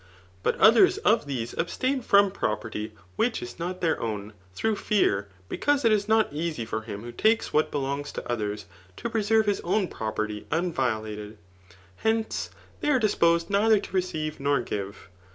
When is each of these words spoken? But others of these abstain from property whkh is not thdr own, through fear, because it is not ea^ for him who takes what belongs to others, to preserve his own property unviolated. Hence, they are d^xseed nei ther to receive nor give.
But 0.41 0.55
others 0.55 0.97
of 0.97 1.27
these 1.27 1.53
abstain 1.59 2.01
from 2.01 2.31
property 2.31 2.93
whkh 3.19 3.39
is 3.43 3.59
not 3.59 3.81
thdr 3.81 3.99
own, 3.99 4.33
through 4.51 4.77
fear, 4.77 5.27
because 5.47 5.85
it 5.85 5.91
is 5.91 6.07
not 6.07 6.31
ea^ 6.33 6.65
for 6.67 6.81
him 6.81 7.03
who 7.03 7.11
takes 7.11 7.53
what 7.53 7.69
belongs 7.69 8.11
to 8.13 8.27
others, 8.27 8.65
to 8.97 9.11
preserve 9.11 9.45
his 9.45 9.59
own 9.61 9.87
property 9.87 10.47
unviolated. 10.49 11.35
Hence, 11.97 12.49
they 12.79 12.89
are 12.89 12.99
d^xseed 12.99 13.51
nei 13.51 13.69
ther 13.69 13.79
to 13.79 13.91
receive 13.91 14.39
nor 14.39 14.61
give. 14.61 15.07